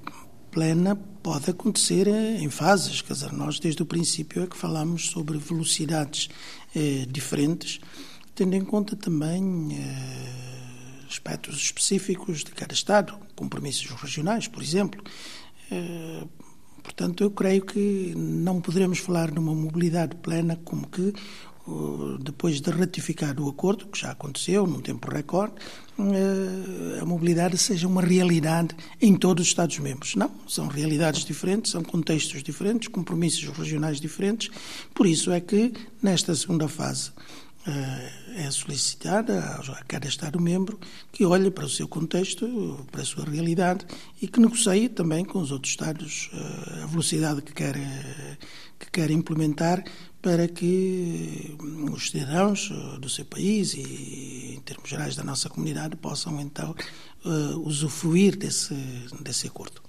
plena 0.59 0.97
pode 1.23 1.53
acontecer 1.53 2.09
em 2.09 2.51
fases. 2.51 3.01
Quer 3.01 3.13
dizer, 3.13 3.33
nós 3.33 3.61
desde 3.61 3.81
o 3.81 3.87
princípio 3.87 4.43
é 4.43 4.47
que 4.49 4.57
falamos 4.57 5.07
sobre 5.07 5.39
velocidades 5.39 6.29
eh, 6.75 7.07
diferentes, 7.09 7.79
tendo 8.35 8.57
em 8.57 8.65
conta 8.65 8.97
também 8.97 9.69
eh, 9.71 11.07
aspectos 11.09 11.55
específicos 11.59 12.43
de 12.43 12.51
cada 12.51 12.75
Estado, 12.75 13.17
compromissos 13.37 13.89
regionais, 13.93 14.49
por 14.49 14.61
exemplo. 14.61 15.01
Eh, 15.71 16.25
portanto, 16.83 17.23
eu 17.23 17.31
creio 17.31 17.65
que 17.65 18.13
não 18.17 18.61
poderemos 18.61 18.99
falar 18.99 19.31
numa 19.31 19.55
mobilidade 19.55 20.17
plena 20.17 20.57
como 20.65 20.89
que 20.89 21.15
depois 22.21 22.61
de 22.61 22.71
ratificar 22.71 23.39
o 23.41 23.49
acordo, 23.49 23.87
que 23.87 23.99
já 23.99 24.11
aconteceu 24.11 24.67
num 24.67 24.81
tempo 24.81 25.11
recorde, 25.11 25.55
eh, 25.99 27.01
a 27.01 27.05
mobilidade 27.05 27.59
seja 27.59 27.89
uma 27.89 28.01
realidade 28.01 28.75
em 29.01 29.17
todos 29.17 29.43
os 29.43 29.49
Estados-membros. 29.49 30.15
Não, 30.15 30.31
são 30.47 30.69
realidades 30.69 31.25
diferentes, 31.25 31.73
são 31.73 31.83
contextos 31.83 32.43
diferentes, 32.43 32.89
compromissos 32.89 33.45
regionais 33.57 34.01
diferentes. 34.01 34.51
Por 34.95 35.07
isso 35.07 35.31
é 35.33 35.41
que, 35.41 35.73
nesta 36.03 36.35
segunda 36.35 36.69
fase, 36.69 37.11
eh, 37.67 38.13
é 38.47 38.51
solicitada 38.51 39.41
a 39.41 39.85
cada 39.85 40.07
Estado-membro 40.07 40.79
que 41.11 41.25
olhe 41.25 41.51
para 41.51 41.67
o 41.67 41.69
seu 41.69 41.89
contexto, 41.89 42.87
para 42.93 43.03
a 43.03 43.05
sua 43.05 43.25
realidade 43.25 43.85
e 44.23 44.29
que 44.29 44.39
negocie 44.39 44.89
também 44.89 45.25
com 45.25 45.41
os 45.41 45.51
outros 45.51 45.73
Estados 45.73 46.31
eh, 46.33 46.83
a 46.85 46.87
velocidade 46.87 47.43
que 47.43 47.53
quer, 47.53 47.75
que 48.79 48.91
quer 48.91 49.11
implementar 49.11 49.83
para 50.21 50.49
que 50.49 51.57
os 51.93 52.11
cidadãos 52.11 52.71
eh, 52.73 52.99
do 52.99 53.09
seu 53.09 53.25
país 53.25 53.75
e, 53.75 54.55
em 54.57 54.61
termos 54.61 54.89
gerais, 54.89 55.15
da 55.15 55.23
nossa 55.23 55.49
comunidade 55.49 55.97
possam, 55.97 56.41
então, 56.41 56.75
usufruir 57.65 58.37
desse, 58.37 58.75
desse 59.21 59.47
acordo. 59.47 59.83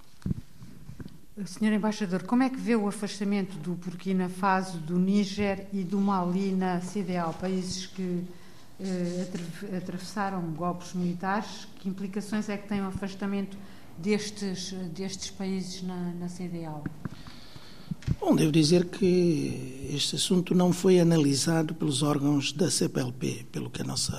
Senhor 1.45 1.74
Embaixador, 1.74 2.24
como 2.24 2.43
é 2.43 2.50
que 2.50 2.57
vê 2.57 2.75
o 2.75 2.88
afastamento 2.88 3.57
do 3.59 3.74
Burkina 3.74 4.27
Faso, 4.27 4.77
do 4.77 5.00
Níger 5.00 5.67
e 5.71 5.83
do 5.83 6.00
Mali 6.00 6.51
na 6.51 6.81
CDAO, 6.81 7.33
países 7.33 7.86
que 7.86 8.24
eh, 8.79 9.77
atravessaram 9.77 10.41
golpes 10.51 10.93
militares? 10.93 11.67
Que 11.79 11.88
implicações 11.88 12.50
é 12.50 12.57
que 12.57 12.67
tem 12.67 12.81
o 12.81 12.88
afastamento 12.88 13.57
destes, 13.98 14.74
destes 14.93 15.29
países 15.29 15.81
na, 15.81 16.12
na 16.13 16.27
CDAO? 16.27 16.83
Bom, 18.19 18.35
devo 18.35 18.51
dizer 18.51 18.85
que 18.85 19.88
este 19.93 20.17
assunto 20.17 20.53
não 20.53 20.73
foi 20.73 20.99
analisado 20.99 21.73
pelos 21.73 22.03
órgãos 22.03 22.51
da 22.51 22.69
CPLP, 22.69 23.45
pelo 23.51 23.69
que 23.69 23.81
a 23.81 23.85
nossa. 23.85 24.13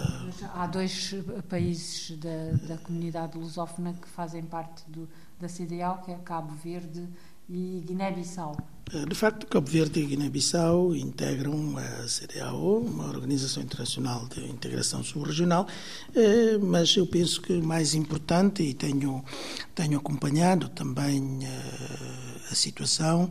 Há 0.55 0.67
dois 0.67 1.15
países 1.49 2.17
da, 2.19 2.53
da 2.67 2.79
comunidade 2.79 3.37
lusófona 3.37 3.93
que 3.93 4.09
fazem 4.09 4.43
parte 4.43 4.83
do, 4.89 5.09
da 5.39 5.49
CDAO, 5.49 6.03
que 6.03 6.13
é 6.13 6.17
Cabo 6.17 6.55
Verde 6.55 7.07
e 7.51 7.83
Guiné-Bissau. 7.85 8.57
Eh, 8.93 9.07
de 9.07 9.15
facto, 9.15 9.47
Cabo 9.47 9.69
Verde 9.69 10.01
e 10.01 10.07
Guiné-Bissau 10.07 10.95
integram 10.95 11.77
a 11.77 12.07
CDAO, 12.07 12.79
uma 12.79 13.09
organização 13.09 13.63
internacional 13.63 14.27
de 14.27 14.45
integração 14.47 15.03
subregional, 15.03 15.67
eh, 16.15 16.59
mas 16.59 16.97
eu 16.97 17.07
penso 17.07 17.43
que 17.43 17.53
mais 17.61 17.95
importante, 17.95 18.63
e 18.63 18.73
tenho, 18.75 19.25
tenho 19.75 19.99
acompanhado 19.99 20.69
também 20.69 21.41
eh, 21.43 22.51
a 22.51 22.55
situação, 22.55 23.31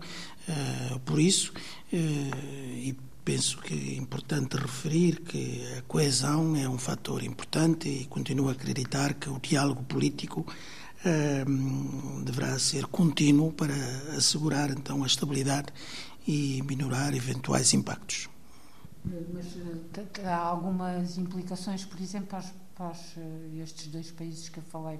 por 1.05 1.19
isso, 1.19 1.53
e 1.93 2.95
penso 3.23 3.59
que 3.59 3.75
é 3.75 3.95
importante 3.97 4.57
referir 4.57 5.19
que 5.19 5.63
a 5.77 5.83
coesão 5.83 6.55
é 6.55 6.67
um 6.67 6.79
fator 6.79 7.21
importante 7.21 7.87
e 7.87 8.05
continuo 8.05 8.49
a 8.49 8.53
acreditar 8.53 9.13
que 9.13 9.29
o 9.29 9.39
diálogo 9.39 9.83
político 9.83 10.47
deverá 12.23 12.59
ser 12.59 12.85
contínuo 12.87 13.51
para 13.51 13.73
assegurar 14.17 14.69
então 14.69 15.03
a 15.03 15.07
estabilidade 15.07 15.67
e 16.27 16.61
minorar 16.63 17.15
eventuais 17.15 17.73
impactos. 17.73 18.29
Mas 19.33 19.45
eh, 19.55 20.27
há 20.27 20.37
algumas 20.37 21.17
implicações, 21.17 21.85
por 21.85 21.99
exemplo, 22.01 22.27
para, 22.27 22.43
para 22.75 22.91
eh, 23.17 23.63
estes 23.63 23.87
dois 23.87 24.11
países 24.11 24.49
que 24.49 24.59
eu 24.59 24.63
falei, 24.63 24.99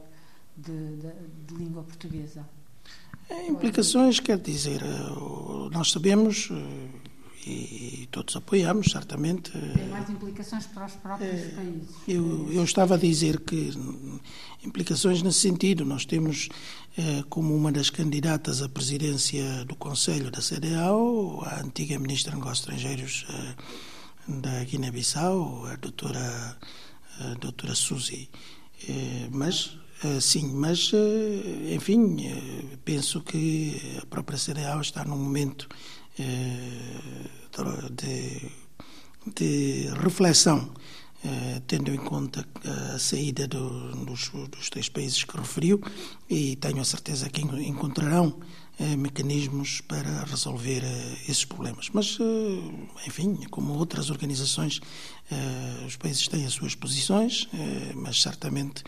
de, 0.55 0.97
de, 0.97 1.11
de 1.47 1.55
língua 1.55 1.83
portuguesa? 1.83 2.47
Implicações, 3.47 4.19
quer 4.19 4.39
dizer, 4.39 4.81
nós 5.71 5.91
sabemos 5.91 6.49
e 7.47 8.07
todos 8.11 8.35
apoiamos, 8.35 8.91
certamente. 8.91 9.51
Tem 9.51 9.87
mais 9.87 10.09
implicações 10.09 10.65
para 10.67 10.85
os 10.85 10.93
próprios 10.93 11.39
é, 11.39 11.47
países. 11.49 11.89
Eu, 12.07 12.51
eu, 12.51 12.63
estava 12.63 12.95
a 12.95 12.97
dizer 12.97 13.39
que 13.39 13.71
implicações 14.63 15.21
nesse 15.21 15.39
sentido. 15.39 15.85
Nós 15.85 16.05
temos 16.05 16.49
eh, 16.97 17.23
como 17.29 17.55
uma 17.55 17.71
das 17.71 17.89
candidatas 17.89 18.61
à 18.61 18.67
presidência 18.67 19.63
do 19.65 19.75
Conselho 19.75 20.29
da 20.29 20.41
CDAO 20.41 21.41
a 21.45 21.61
antiga 21.61 21.97
ministra 21.97 22.31
de 22.31 22.37
Negócios 22.37 22.59
Estrangeiros 22.59 23.25
eh, 23.29 23.55
da 24.27 24.63
Guiné-Bissau, 24.65 25.65
a 25.65 25.75
doutora, 25.77 26.57
a 27.19 27.33
doutora 27.35 27.73
Suzy. 27.73 28.29
Mas 29.31 29.77
sim, 30.21 30.53
mas 30.53 30.91
enfim, 31.75 32.17
penso 32.85 33.21
que 33.21 33.97
a 34.01 34.05
própria 34.05 34.37
CDAO 34.37 34.79
está 34.79 35.03
num 35.03 35.17
momento 35.17 35.67
de, 37.91 38.51
de 39.35 39.89
reflexão, 40.01 40.71
eh, 41.23 41.61
tendo 41.67 41.93
em 41.93 41.97
conta 41.97 42.47
a 42.93 42.97
saída 42.97 43.47
do, 43.47 44.05
dos, 44.05 44.29
dos 44.29 44.69
três 44.69 44.87
países 44.87 45.23
que 45.23 45.37
referiu, 45.37 45.81
e 46.29 46.55
tenho 46.55 46.81
a 46.81 46.85
certeza 46.85 47.29
que 47.29 47.41
encontrarão 47.41 48.39
eh, 48.79 48.95
mecanismos 48.95 49.81
para 49.81 50.23
resolver 50.23 50.81
eh, 50.83 51.17
esses 51.27 51.43
problemas. 51.43 51.89
Mas, 51.91 52.17
enfim, 53.05 53.35
como 53.49 53.73
outras 53.73 54.09
organizações, 54.09 54.79
os 55.85 55.95
países 55.97 56.27
têm 56.27 56.45
as 56.45 56.53
suas 56.53 56.73
posições, 56.73 57.47
mas 57.95 58.21
certamente 58.21 58.83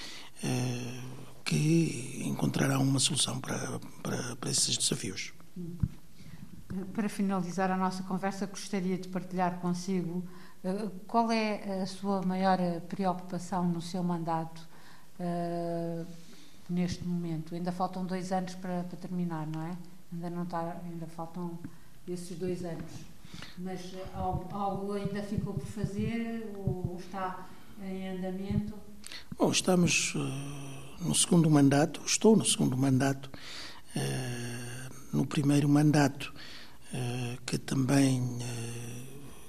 que 1.46 2.24
encontrarão 2.26 2.82
uma 2.82 3.00
solução 3.00 3.40
para, 3.40 3.80
para, 4.02 4.36
para 4.38 4.50
esses 4.50 4.78
desafios. 4.78 5.34
Para 6.94 7.10
finalizar 7.10 7.70
a 7.70 7.76
nossa 7.76 8.04
conversa, 8.04 8.46
gostaria 8.46 8.98
de 8.98 9.10
partilhar 9.10 9.60
consigo 9.60 10.24
uh, 10.64 10.90
qual 11.08 11.32
é 11.32 11.82
a 11.82 11.86
sua 11.86 12.22
maior 12.22 12.58
preocupação 12.88 13.68
no 13.68 13.82
seu 13.82 14.02
mandato 14.02 14.62
uh, 15.20 16.06
neste 16.70 17.04
momento. 17.04 17.54
Ainda 17.56 17.72
faltam 17.72 18.06
dois 18.06 18.32
anos 18.32 18.56
para, 18.56 18.84
para, 18.84 18.98
terminar, 18.98 19.48
não 19.48 19.62
é? 19.64 19.78
Ainda 20.14 20.30
não 20.30 20.44
está, 20.44 20.80
ainda 20.86 21.08
faltam 21.08 21.60
esses 22.08 22.38
dois 22.38 22.64
anos. 22.64 22.92
Mas 23.58 23.94
eh, 23.94 24.06
algo, 24.14 24.94
ainda 24.94 25.24
ficou 25.24 25.54
por 25.54 25.66
fazer 25.66 26.52
ou 26.56 26.98
está 27.00 27.48
em 27.82 28.10
andamento? 28.10 28.74
Bom, 29.38 29.52
estamos 29.52 30.14
no 31.00 31.16
segundo 31.16 31.50
mandato, 31.50 32.02
estou 32.06 32.36
no 32.36 32.46
segundo 32.46 32.78
mandato. 32.78 33.30
no 35.14 35.26
primeiro 35.26 35.68
mandato 35.68 36.34
eh, 36.34 36.61
que 37.46 37.58
também 37.58 38.38
eh, 38.42 39.02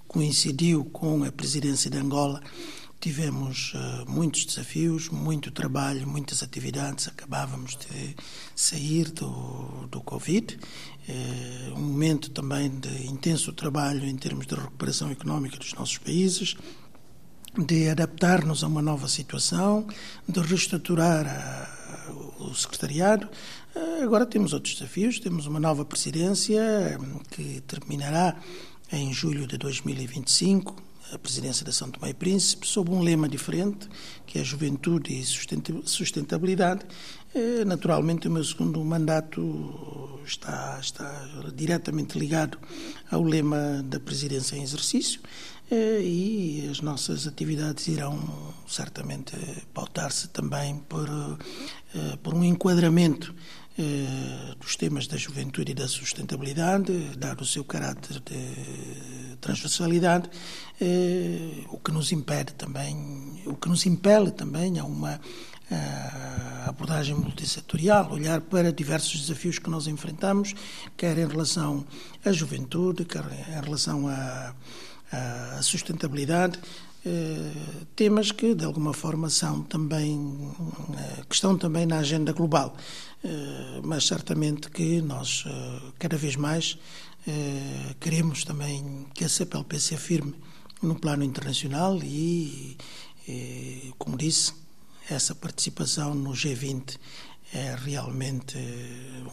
coincidiu 0.06 0.84
com 0.84 1.24
a 1.24 1.32
presidência 1.32 1.90
de 1.90 1.98
Angola, 1.98 2.40
tivemos 3.00 3.74
uh, 3.74 4.08
muitos 4.08 4.44
desafios, 4.44 5.08
muito 5.08 5.50
trabalho, 5.50 6.06
muitas 6.06 6.40
atividades. 6.40 7.08
Acabávamos 7.08 7.76
de 7.76 8.14
sair 8.54 9.10
do, 9.10 9.88
do 9.90 10.00
Covid, 10.00 10.56
um 11.74 11.80
momento 11.80 12.30
também 12.30 12.70
de 12.70 13.06
intenso 13.06 13.52
trabalho 13.52 14.04
em 14.06 14.16
termos 14.16 14.46
de 14.46 14.54
recuperação 14.54 15.10
económica 15.10 15.56
dos 15.56 15.74
nossos 15.74 15.98
países, 15.98 16.56
de 17.58 17.88
adaptar-nos 17.88 18.64
a 18.64 18.66
uma 18.66 18.80
nova 18.80 19.08
situação, 19.08 19.86
de 20.28 20.40
reestruturar 20.40 21.26
a, 21.26 21.61
o 22.50 22.54
secretariado, 22.54 23.28
eh, 23.74 24.02
agora 24.02 24.26
temos 24.26 24.52
outros 24.52 24.74
desafios, 24.74 25.18
temos 25.18 25.46
uma 25.46 25.60
nova 25.60 25.84
presidência 25.84 26.60
eh, 26.60 26.98
que 27.30 27.60
terminará 27.62 28.36
em 28.92 29.12
julho 29.12 29.46
de 29.46 29.56
2025, 29.56 30.76
a 31.12 31.18
presidência 31.18 31.64
da 31.64 31.72
São 31.72 31.90
Tomé 31.90 32.10
e 32.10 32.14
Príncipe, 32.14 32.66
sob 32.66 32.90
um 32.90 33.02
lema 33.02 33.28
diferente, 33.28 33.88
que 34.26 34.38
é 34.38 34.44
juventude 34.44 35.12
e 35.12 35.24
sustentabilidade. 35.24 36.86
Eh, 37.34 37.64
naturalmente, 37.64 38.28
o 38.28 38.30
meu 38.30 38.44
segundo 38.44 38.82
mandato 38.84 40.20
está, 40.24 40.78
está 40.80 41.28
diretamente 41.54 42.18
ligado 42.18 42.58
ao 43.10 43.22
lema 43.22 43.82
da 43.84 44.00
presidência 44.00 44.56
em 44.56 44.62
exercício 44.62 45.20
e 45.74 46.68
as 46.70 46.80
nossas 46.80 47.26
atividades 47.26 47.88
irão 47.88 48.18
certamente 48.66 49.34
pautar-se 49.72 50.28
também 50.28 50.78
por, 50.88 51.08
por 52.22 52.34
um 52.34 52.44
enquadramento 52.44 53.34
eh, 53.78 54.54
dos 54.60 54.76
temas 54.76 55.06
da 55.06 55.16
juventude 55.16 55.72
e 55.72 55.74
da 55.74 55.88
sustentabilidade, 55.88 56.92
dado 57.16 57.40
o 57.40 57.46
seu 57.46 57.64
caráter 57.64 58.20
de 58.20 59.36
transversalidade, 59.40 60.28
eh, 60.78 61.64
o 61.70 61.78
que 61.78 61.90
nos 61.90 62.12
impede 62.12 62.52
também, 62.52 63.42
o 63.46 63.56
que 63.56 63.70
nos 63.70 63.86
impele 63.86 64.30
também 64.30 64.78
a 64.78 64.84
uma 64.84 65.18
a 65.70 66.68
abordagem 66.68 67.14
multissetorial, 67.14 68.12
olhar 68.12 68.42
para 68.42 68.70
diversos 68.70 69.22
desafios 69.22 69.58
que 69.58 69.70
nós 69.70 69.86
enfrentamos, 69.86 70.54
quer 70.98 71.16
em 71.16 71.26
relação 71.26 71.82
à 72.22 72.30
juventude, 72.30 73.06
quer 73.06 73.24
em 73.48 73.64
relação 73.64 74.06
à, 74.06 74.54
à 75.12 75.60
sustentabilidade, 75.62 76.58
eh, 77.04 77.52
temas 77.96 78.30
que 78.30 78.54
de 78.54 78.64
alguma 78.64 78.92
forma 78.94 79.28
são 79.28 79.62
também 79.64 80.52
eh, 80.96 81.24
que 81.28 81.34
estão 81.34 81.58
também 81.58 81.84
na 81.84 81.98
agenda 81.98 82.32
global. 82.32 82.76
Eh, 83.24 83.80
mas 83.82 84.06
certamente 84.06 84.70
que 84.70 85.02
nós 85.02 85.44
cada 85.98 86.16
vez 86.16 86.36
mais 86.36 86.78
queremos 88.00 88.42
também 88.42 89.06
que 89.14 89.24
a 89.24 89.28
CPLP 89.28 89.78
se 89.78 89.94
afirme 89.94 90.34
no 90.82 90.96
plano 90.96 91.22
internacional 91.22 91.96
e, 92.02 92.76
como 93.96 94.16
disse 94.16 94.52
essa 95.08 95.32
participação 95.32 96.16
no 96.16 96.32
G20 96.32 96.98
é 97.52 97.76
realmente 97.76 98.58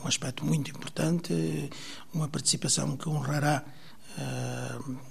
um 0.03 0.07
aspecto 0.07 0.45
muito 0.45 0.69
importante, 0.69 1.33
uma 2.13 2.27
participação 2.27 2.95
que 2.95 3.09
honrará 3.09 3.65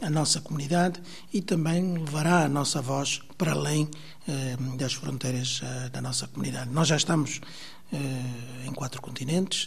a 0.03 0.11
nossa 0.11 0.41
comunidade 0.41 1.01
e 1.33 1.41
também 1.41 1.99
levará 1.99 2.45
a 2.45 2.49
nossa 2.49 2.83
voz 2.83 3.21
para 3.37 3.53
além 3.53 3.85
uh, 3.85 4.77
das 4.77 4.95
fronteiras 4.95 5.61
uh, 5.63 5.91
da 5.91 6.01
nossa 6.01 6.27
comunidade. 6.29 6.71
Nós 6.71 6.89
já 6.89 6.97
estamos 6.97 7.41
em 8.67 8.73
quatro 8.75 9.01
continentes, 9.01 9.67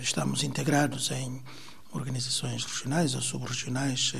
estamos 0.00 0.44
integrados 0.44 1.10
em 1.10 1.42
organizações 1.92 2.64
regionais 2.64 3.16
ou 3.16 3.20
subregionais 3.20 4.14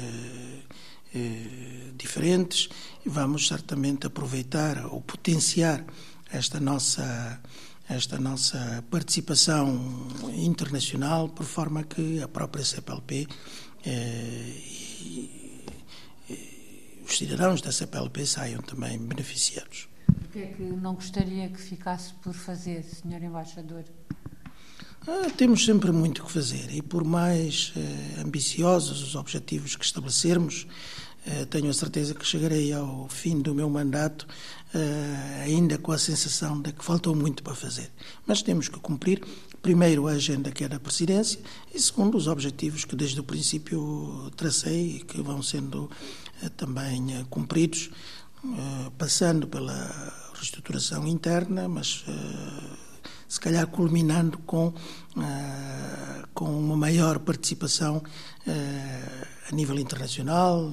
diferentes 1.96 2.68
e 3.07 3.09
vamos 3.09 3.46
certamente 3.46 4.05
aproveitar 4.05 4.85
ou 4.87 5.01
potenciar 5.01 5.85
esta 6.33 6.59
nossa 6.59 7.40
esta 7.95 8.19
nossa 8.19 8.85
participação 8.91 10.09
internacional, 10.35 11.29
por 11.29 11.45
forma 11.45 11.85
que 11.85 12.23
a 12.23 12.29
própria 12.29 12.65
CPLP 12.65 13.29
eh, 13.85 13.91
e, 13.91 15.65
e 16.29 17.03
os 17.07 17.17
cidadãos 17.17 17.61
da 17.61 17.71
CPLP 17.71 18.27
saiam 18.27 18.63
também 18.63 18.99
beneficiados. 18.99 19.89
O 20.09 20.29
que 20.33 20.39
é 20.39 20.47
que 20.47 20.63
não 20.63 20.95
gostaria 20.95 21.49
que 21.49 21.61
ficasse 21.61 22.15
por 22.15 22.33
fazer, 22.33 22.83
Sr. 22.85 23.23
Embaixador? 23.25 23.85
Ah, 25.07 25.29
temos 25.37 25.65
sempre 25.65 25.91
muito 25.91 26.23
que 26.25 26.31
fazer 26.31 26.73
e, 26.73 26.81
por 26.81 27.05
mais 27.05 27.73
eh, 27.77 28.21
ambiciosos 28.21 29.03
os 29.03 29.17
objetivos 29.17 29.75
que 29.75 29.85
estabelecermos, 29.85 30.65
eh, 30.65 31.12
tenho 31.51 31.71
a 31.71 31.73
certeza 31.73 32.15
que 32.15 32.27
chegarei 32.27 32.73
ao 32.73 33.09
fim 33.09 33.41
do 33.41 33.55
meu 33.55 33.71
mandato 33.71 34.27
eh, 34.75 35.43
ainda 35.45 35.77
com 35.77 35.93
a 35.93 35.99
sensação 35.99 36.59
de 36.59 36.73
que 36.73 36.83
faltou 36.83 37.15
muito 37.15 37.43
para 37.43 37.55
fazer. 37.55 37.91
Mas 38.27 38.41
temos 38.41 38.69
que 38.69 38.79
cumprir, 38.81 39.23
primeiro, 39.61 40.09
a 40.09 40.13
agenda 40.13 40.51
que 40.51 40.65
é 40.65 40.69
da 40.69 40.81
presidência 40.81 41.39
e, 41.75 41.79
segundo, 41.79 42.17
os 42.17 42.27
objetivos 42.27 42.87
que 42.87 42.97
desde 42.97 43.21
o 43.21 43.25
princípio 43.25 44.31
tracei 44.35 44.97
e 44.97 45.01
que 45.01 45.21
vão 45.21 45.43
sendo 45.43 45.91
eh, 46.43 46.49
também 46.57 47.25
cumpridos, 47.29 47.91
passando 48.99 49.47
pela 49.47 50.33
reestruturação 50.35 51.07
interna, 51.07 51.69
mas 51.69 52.05
se 53.29 53.39
calhar 53.39 53.69
culminando 53.69 54.39
com, 54.39 54.75
com 56.35 56.59
uma 56.59 56.77
maior 56.77 57.21
participação 57.21 58.03
a 59.51 59.55
nível 59.55 59.79
internacional, 59.79 60.73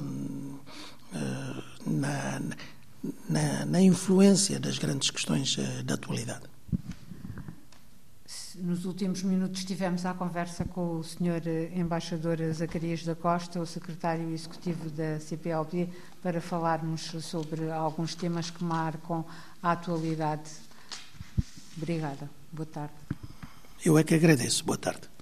eh, 1.14 1.64
na, 1.86 2.42
na, 3.30 3.66
na 3.66 3.82
influência 3.82 4.60
das 4.60 4.78
grandes 4.78 5.10
questões 5.10 5.58
eh, 5.58 5.84
da 5.84 5.96
atualidade. 5.96 6.44
Nos 8.56 8.84
últimos 8.84 9.24
minutos 9.24 9.62
estivemos 9.62 10.06
à 10.06 10.14
conversa 10.14 10.66
com 10.66 10.98
o 10.98 11.04
Sr. 11.04 11.48
Eh, 11.48 11.72
embaixador 11.76 12.38
Zacarias 12.54 13.04
da 13.04 13.16
Costa, 13.16 13.60
o 13.60 13.66
secretário 13.66 14.30
executivo 14.32 14.90
da 14.90 15.20
CPLP, 15.20 15.90
para 16.22 16.42
falarmos 16.42 17.02
sobre 17.22 17.72
alguns 17.72 18.16
temas 18.16 18.50
que 18.50 18.64
marcam 18.64 19.26
a 19.64 19.72
atualidade 19.72 20.70
Obrigada. 21.80 22.30
Boa 22.52 22.66
tarde. 22.66 22.94
Eu 23.86 23.98
é 23.98 24.04
que 24.04 24.14
agradeço. 24.14 24.66
Boa 24.66 24.78
tarde. 24.78 25.10